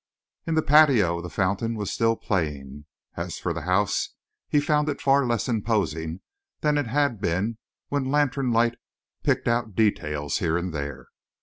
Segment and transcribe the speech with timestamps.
[0.47, 2.85] In the patio the fountain was still playing.
[3.15, 4.15] As for the house,
[4.49, 6.21] he found it far less imposing
[6.61, 8.79] than it had been when lantern light
[9.21, 11.05] picked out details here and there.